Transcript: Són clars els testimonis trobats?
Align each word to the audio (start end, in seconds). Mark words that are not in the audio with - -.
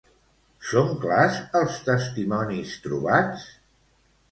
Són 0.69 0.89
clars 1.03 1.37
els 1.61 1.77
testimonis 1.91 2.75
trobats? 2.89 3.49